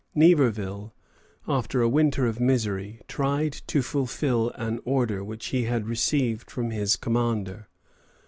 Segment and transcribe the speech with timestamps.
[0.17, 0.93] Niverville,
[1.47, 6.71] after a winter of misery, tried to fulfil an order which he had received from
[6.71, 7.67] his commander.